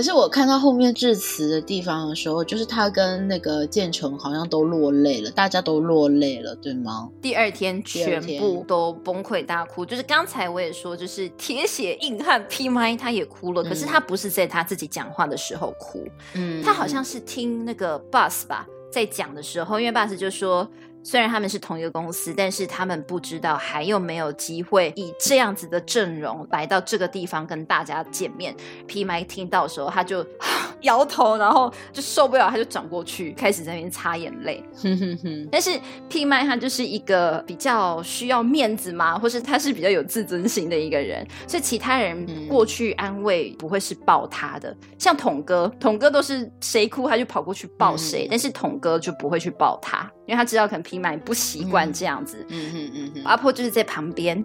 [0.01, 7.09] 是我看到后面致辞的地方的时候，就是他跟那个建成好像都落泪了，大家都落泪了，对吗？
[7.21, 16.61] 第二天全部都崩溃大哭，就是刚才我也说，就是铁血硬汉 P 麦他也哭了，可是他不是在他自己讲话的时候哭，嗯。
[16.63, 20.67] 他好像是听那个 Bus 吧，在讲的时候，因为 Bus 就说
[21.05, 28.55] 虽然他们是同一个公司，但是他们不知道还有没有机会以这样子的阵容来到这个地方跟大家见面。
[28.87, 30.25] pmi 听到的时候，他就
[30.81, 34.63] 摇头，然后就受不了，他就转过去开始在那边擦眼泪。
[34.81, 35.71] 哼哼哼，但是
[36.09, 44.75] P 麦他就是一个比较需要面子嘛，或是他是比较有自尊心的一个人，所以其他人嗯过去安慰不会是抱他的。
[44.97, 52.45] 像统哥，统哥都是谁哭他就跑过去抱谁，嗯但是统哥就不会去抱他，因为他知道可能 P 麦不习惯这样子。
[52.49, 54.37] 嗯嗯嗯哼，阿婆就是在旁边，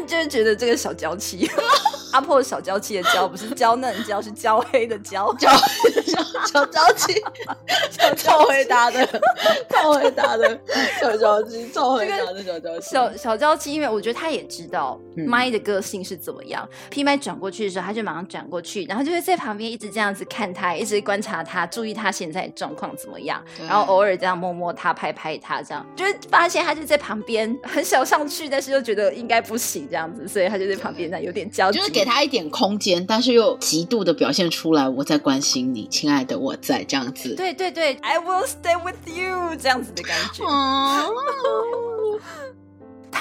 [0.00, 1.48] 你 就是觉得这个小娇妻，
[2.14, 5.32] 阿婆小娇妻的娇不是娇嫩娇，是娇黑的娇。
[5.34, 5.50] 娇
[6.46, 7.20] 小娇妻，
[8.16, 9.04] 超回答的，
[9.68, 10.56] 超回答的，
[11.00, 15.24] 小娇妻，超回答的小娇妻，小小娇妻，因为我觉得他也知道嗯。
[15.28, 16.68] 麦的个性是怎么样。
[16.90, 25.84] P 麦转过去的时候，他就马上转过去，然后就会在旁边一直这样子看他，一直观察他，注意他现在的状况怎么样，然后偶尔这样摸摸他、拍拍他，这样。
[25.96, 37.34] 就会发现他就在旁边很想上去，但是又觉得应该不行这样子，所以他就在旁边那有点焦急，就是给他一点空间，但是又极度的表现出来，我在关心你，亲爱的，我在这样子。
[37.34, 40.44] 对对对，I will stay with you 这样子的感觉。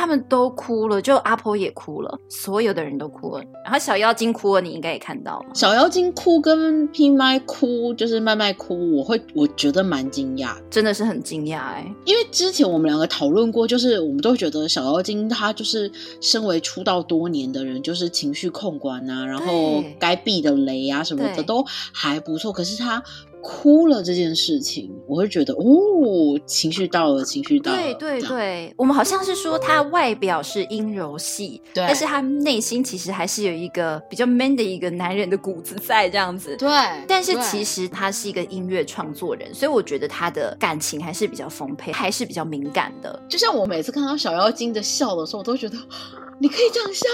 [0.03, 5.45] 嗯，他们都哭了，就阿婆也哭了，所有的人都哭了，然后小妖精哭了，你应该也看到了。
[5.55, 15.89] 小妖精哭跟 P 麦哭，就是麦麦哭，我会我觉得蛮惊讶，真的是很惊讶哎，因为之前我们两个讨论过，就是我们都觉得小妖精她就是
[16.19, 19.45] 身为出道多年的人，就是情绪控管啊，然后
[19.81, 19.97] 对。
[19.99, 23.01] 该避的雷啊什么的都还不错，可是她
[23.43, 36.55] 哭了这件事情，我会觉得哦，情绪到了，情绪到了，对对对，我们好像是说他外表是阴柔系，对但是他内心其实还是有一个比较 man 的一个男人的骨子在这样子。
[36.55, 36.69] 对，
[37.05, 43.21] 但是其实他是一个音乐创作人，所以我觉得他的感情还是比较丰沛，还是比较敏感的。
[43.27, 45.75] 就像我每次看到小妖精的笑的时候，我都觉得
[46.39, 47.05] 你可以这样笑，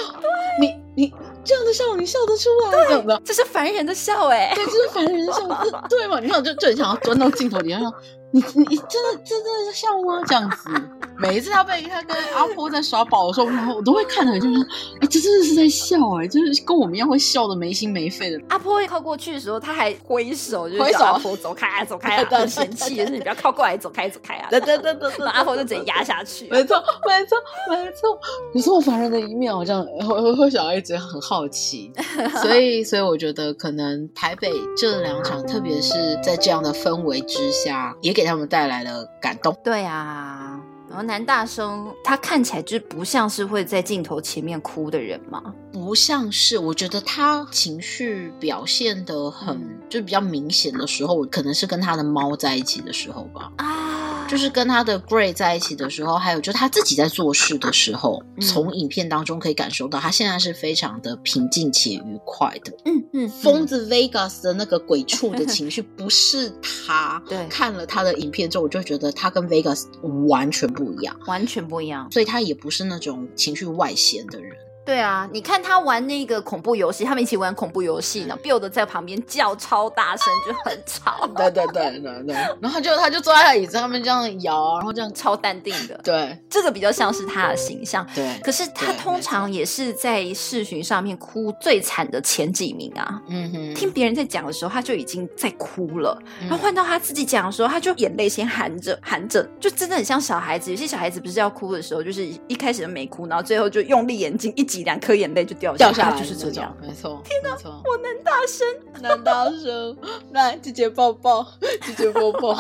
[0.62, 1.14] 你你
[1.46, 3.22] 这样的笑，你笑得出来，这样的。
[3.24, 5.48] 这是凡人的笑哎、对，这是凡人的笑，
[5.88, 6.20] 这对嘛？
[6.20, 7.94] 你看，就就很想要钻到镜头底下，说
[8.32, 10.22] 你你你真的真的在笑吗？
[10.28, 10.70] 这样子，
[11.18, 14.64] 每一次他被他跟阿婆在耍宝的时候，然后我都会看着，就是说，
[15.02, 18.40] 哎、这真的是在笑哎、就是跟我们一样会笑的没心没肺的。
[18.50, 24.48] 阿婆靠过去的时候，他还挥手，就是叫阿婆走开啊，走开啊，对对很嫌弃，就是你不要靠过来，走开，走开啊。
[24.50, 26.48] 对对对对然后阿婆就直接压下去。
[26.50, 26.78] 没错，
[27.08, 27.38] 没错，
[27.70, 28.20] 没错。
[28.54, 31.92] 有这么烦人的一面，我这样会会会想要一直很好奇，
[32.44, 39.56] 所以所以我觉得可能台北这两场，特别是在这样的氛围之下，也给他们带来了感动。
[39.64, 40.60] 对啊，
[40.90, 45.42] 然后男大生他看起来就不像是会在镜头前面哭的人嘛。
[45.72, 53.52] 不像是，我觉得他情绪表现的很、嗯就比较明显的时候，可能是跟他的猫在一起的时候吧。
[53.58, 53.89] 啊，
[54.30, 62.72] 就是跟他的 Gray 在一起的时候，还有就他自己在做事的时候，嗯从影片当中可以感受到，他现在是非常的平静且愉快的。
[62.86, 67.22] 嗯嗯，疯子 Vegas 的那个鬼畜的情绪，不是他。
[67.28, 69.86] 对看了他的影片之后，我就觉得他跟 Vegas
[70.28, 72.10] 完全不一样，完全不一样。
[72.12, 74.56] 所以他也不是那种情绪外显的人。
[74.90, 85.96] 对啊，你看他玩那个恐怖游戏，他们一起玩恐怖游戏呢，Build 在旁边叫超大声，就很吵，对对对对对，然后他就他就坐在他椅子上面这样摇，然后这样超淡定的。
[86.04, 88.04] 对这个比较像是他的形象。
[88.16, 93.22] 对，可是他通常也是在视频上面哭最惨的前几名啊。
[93.28, 100.72] 嗯哼，听别人在讲的时候，他就已经在哭了，嗯然后换到他自己讲的时候，他就眼泪先含着含着，就真的很像小孩子。
[100.72, 107.52] 有些小孩子不是要哭的时候，就是一开始都没哭，然后最后就用力眼睛一挤，两颗眼泪就掉掉下来就是这种样。，没错，天哪，
[107.86, 108.68] 我能大声，
[109.02, 109.98] 能大声，
[110.32, 111.46] 来姐姐抱抱，
[111.86, 112.54] 姐姐抱抱，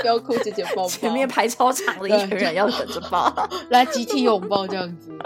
[0.00, 3.32] 不要哭，姐姐抱抱， 前面排超长的一群人要等着抱。
[3.70, 5.16] 来集体拥抱这样子。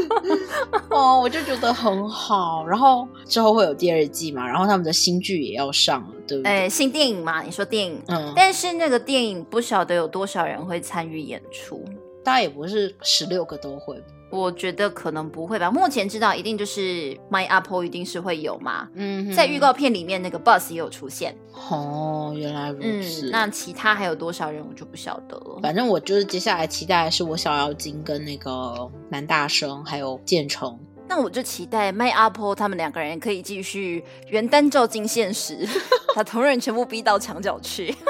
[0.90, 2.66] 哦，我就觉得很好。
[2.66, 6.50] 然后之后会有第二季嘛，然后他们的新剧也要上了，对不对？
[6.50, 11.84] 哎，新电影嘛，你说电影，嗯，但是那个电影不晓得有多少人会参与演出。
[12.22, 14.02] 大家也不是十六个都会。
[14.30, 15.70] 我觉得可能不会吧。
[15.70, 21.36] 目前知道一定就是 My Apple 一定是会有嘛，嗯在预告片里面那个 Bus 也有出现。
[21.70, 25.58] 哦，原来如嗯此。，那其他还有多少人我就不晓得了。
[25.62, 30.78] 反正我就是接下来期待的是我小妖精跟那个男大生还有建成。
[31.08, 35.66] 那我就期待 My Apple 他们两个人可以继续元旦照进现实，
[36.14, 37.92] 把同仁全部逼到墙角去。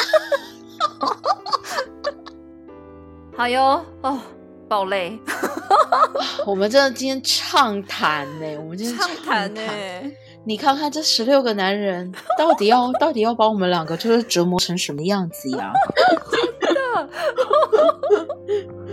[3.35, 4.21] 好哟，哦，
[4.68, 5.18] 爆泪，
[6.47, 9.61] 我们真的今天畅谈呢，我们今天畅谈呢、
[10.45, 15.72] 你看看这十六个男人， 到底要到底要把我们两个就是折磨成什么样子呀？
[16.31, 17.09] 真的。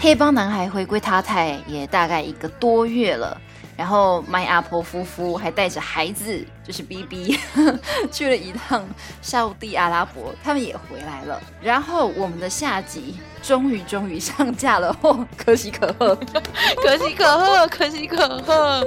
[0.00, 3.38] 黑帮男孩回归他台也大概一个多月了，
[3.78, 7.38] 然后麦阿婆夫妇还带着孩子，就是 B B，
[8.10, 8.84] 去了一趟
[9.22, 11.40] 沙地阿拉伯，他们也回来了。
[11.62, 16.18] 然后我们的下集终于终于上架了，哦，可喜可贺，
[16.82, 18.84] 可喜可贺，可喜可贺。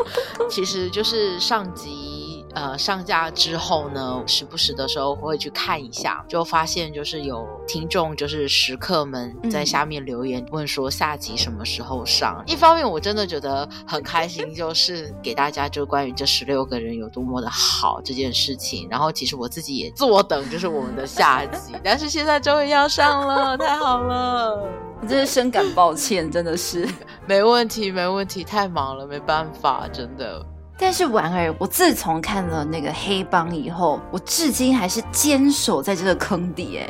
[0.49, 2.10] 其实就是上集。
[2.53, 12.43] 呃，上架之后呢，时不时的时候会去看一下，就发现就是有听众，就是食客们在下面留言问说下集什么时候上。
[12.45, 18.87] 一方面我真的觉得很开心，就是给大家就关于这十六个人有多么的好这件事情。
[18.89, 24.67] 然后其实我自己也坐等，就是我们的下集，但是现在终于要上了，太好了！
[25.01, 26.87] 我真是深感抱歉，真的是
[27.25, 30.45] 没问题，没问题，太忙了，没办法，真的。
[30.81, 36.89] 但是婉儿，我自从看了那个黑帮以后，我至今还是坚守在这个坑底，哎，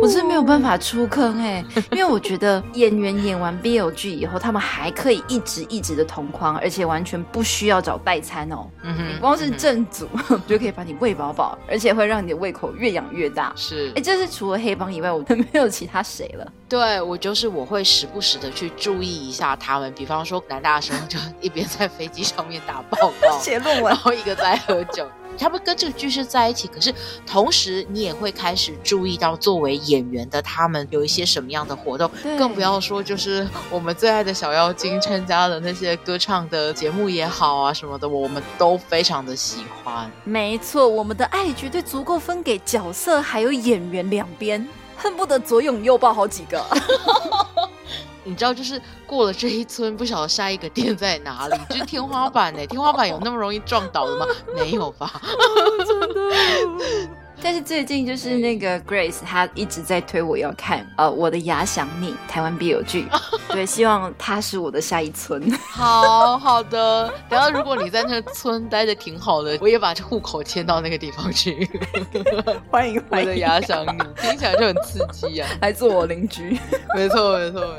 [0.00, 10.06] 我是没有办法出坑，哎， 因为我觉得演员演完 BL 剧以后，他们还可以一直一直的同框，而且完全不需要找代餐哦，嗯哼光是正组
[10.46, 13.52] 就可以把你喂饱饱，而且会让你的胃口越养越大。
[13.56, 16.52] 是，哎，这是除了黑帮以外，我没有其他谁了。
[16.70, 23.36] 对我就是我会时不时的去注意一下他们，比方说南大生就一边在飞机上面打报告。
[23.42, 25.04] 写论文，然后一个在喝酒。
[25.36, 26.94] 他们跟这个剧是在一起，可是
[27.26, 32.08] 同时你也会开始注意到作为演员的他们有一些什么样的活动，
[32.38, 40.08] 更不要说就是我们最爱的小妖精参加的那些歌唱的节目也好啊什么的，我们都非常的喜欢。
[40.24, 44.68] 没错，我们的爱绝对足够分给角色还有演员两边，
[45.00, 46.64] 恨不得左拥右抱好几个。
[48.22, 52.66] 你知道，就是过了这一村，不晓得下一个店在哪里， 就是天花板呢？
[52.66, 54.26] 天花板有那么容易撞倒的吗？
[54.54, 55.10] 没有吧？
[55.86, 57.19] 真的。
[57.42, 63.06] 但是最近就是那个 Grace，她一直在推我要看呃我的牙想你台湾 BL 剧，
[63.50, 65.50] 对，希望他是我的下一村。
[65.70, 71.68] 好好的，等下如果你在那个村待的挺好的，我也把户口迁到那个地方去。
[72.70, 75.48] 欢迎我的牙想你，听起来就很刺激啊！
[75.62, 76.58] 来做我邻居。
[76.94, 77.78] 没错，没错，没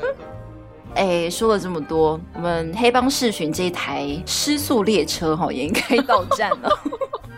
[0.94, 6.78] 哎，说了这么多，我们黑帮视巡这一台失速列车哈，也应该到站了。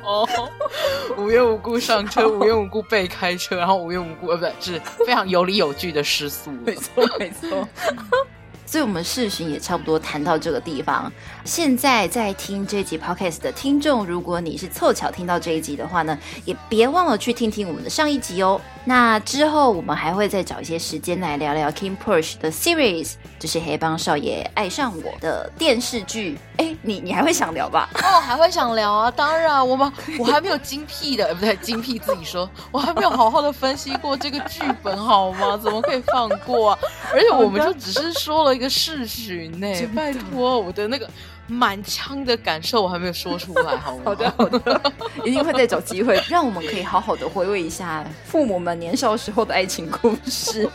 [0.05, 0.29] 哦，
[1.17, 6.51] 无缘无故上车，无缘无故被开车，然后无缘无故，呃，不对，是非常有理有据的失速。
[6.65, 7.67] 没错，没错。
[8.67, 11.13] 所以，我们事情也差不多谈到这个地方。
[11.45, 18.59] 现在在听这集 podcast 的听众，如果你是凑巧听到这一集的话呢，也别忘了去听听我们的上一集哦。
[18.87, 26.39] 那之后，我们还会再找一些时间来聊聊 King Push 的 series，就是黑帮少爷爱上我的电视剧。
[26.57, 27.91] 哎，你你还会想聊吧？
[27.95, 29.11] 哦，还会想聊啊！
[29.11, 35.59] 当然，我们我还没有精辟的，不对，精辟自己说，我还没有好好的分析过这个剧本，好吗？
[35.59, 36.79] 怎么可以放过啊？
[37.13, 41.09] 而且我们就只是说了一个试巡呢， 拜托，我的那个
[41.47, 44.03] 满腔的感受我还没有说出来， 好吗？
[44.07, 44.93] 好的，好的，
[45.25, 50.69] 一定会再找机会，让我们可以好好的回味一下父母们年少时候的爱情故事。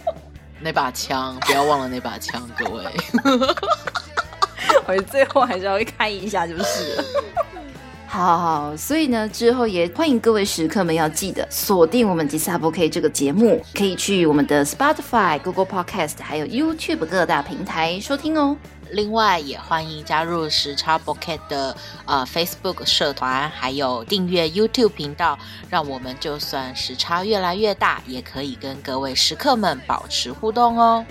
[0.62, 2.84] 那把枪，不要忘了那把枪，各位。
[4.86, 7.02] 我最后还是要开一下，就是。
[8.06, 18.56] 好好，所以呢，之后也欢迎各位食客们要记得锁定我们吉萨波 K 这个节目，可以去我们的 Spotify、Google Podcast 还有 YouTube 各大平台收听哦。
[18.92, 21.76] 另外，也欢迎加入时差 b o k e t 的
[22.06, 25.38] 呃 Facebook 社团，还有订阅 YouTube 频道，
[25.68, 31.04] 让我们就算时差越来越大，也可以跟各位食客们保持互动哦。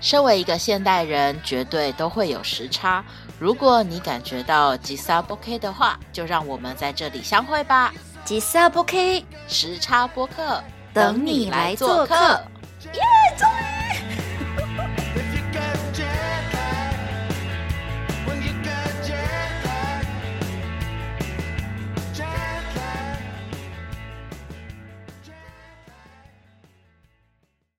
[0.00, 3.04] 身为一个现代人，绝对都会有时差。
[3.38, 7.92] 如果你感觉到吉萨不 K 的话，就让我们在这里相会吧。
[8.24, 10.62] 吉萨不 K 时差播客，
[10.92, 12.14] 等你来做客。
[12.94, 13.02] 耶，
[13.38, 13.81] 终于。